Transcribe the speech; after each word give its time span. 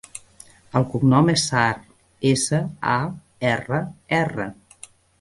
El 0.79 0.87
cognom 0.93 1.29
és 1.33 1.43
Sarr: 1.51 1.85
essa, 2.31 2.65
a, 2.97 2.99
erra, 3.55 3.87
erra. 4.25 4.53